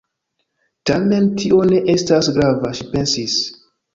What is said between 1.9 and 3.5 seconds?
esta grava," ŝi pensis.